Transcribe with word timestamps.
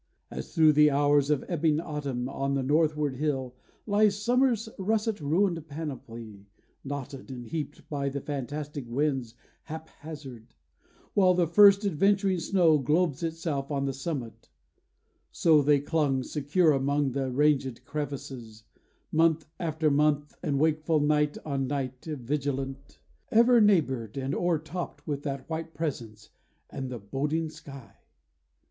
As 0.31 0.55
thro' 0.55 0.71
the 0.71 0.89
hours 0.89 1.29
Of 1.29 1.45
ebbing 1.47 1.79
autumn, 1.79 2.27
on 2.27 2.57
a 2.57 2.63
northward 2.63 3.17
hill, 3.17 3.53
Lies 3.85 4.17
summer's 4.17 4.67
russet 4.79 5.19
ruined 5.21 5.67
panoply, 5.67 6.47
Knotted 6.83 7.29
and 7.29 7.45
heaped 7.45 7.87
by 7.87 8.09
the 8.09 8.19
fantastic 8.19 8.85
winds 8.89 9.35
Hap 9.65 9.89
hazard, 9.99 10.55
while 11.13 11.35
the 11.35 11.45
first 11.45 11.85
adventuring 11.85 12.39
snow 12.39 12.79
Globes 12.79 13.21
itself 13.21 13.69
on 13.69 13.85
the 13.85 13.93
summit; 13.93 14.49
so 15.31 15.61
they 15.61 15.79
clung 15.79 16.23
Secure 16.23 16.71
among 16.71 17.11
the 17.11 17.29
rangèd 17.29 17.83
crevices, 17.85 18.63
Month 19.11 19.45
after 19.59 19.91
month, 19.91 20.33
and 20.41 20.59
wakeful 20.59 20.99
night 20.99 21.37
on 21.45 21.67
night 21.67 22.03
Vigilant; 22.05 22.97
ever 23.29 23.61
neighbored 23.61 24.17
and 24.17 24.33
o'ertopped 24.33 25.05
With 25.05 25.21
that 25.21 25.47
white 25.47 25.75
presence, 25.75 26.31
and 26.71 26.89
the 26.89 26.97
boding 26.97 27.51
sky. 27.51 27.97